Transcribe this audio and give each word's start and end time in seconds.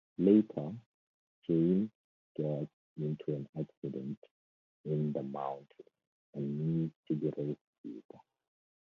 Later, 0.17 0.73
James 1.45 1.91
gets 2.35 2.71
into 2.97 3.25
an 3.35 3.47
accident 3.55 4.17
in 4.83 5.11
the 5.13 5.21
mountains 5.21 5.67
and 6.33 6.57
needs 6.91 6.95
to 7.07 7.13
be 7.13 7.27
rescued. 7.27 8.03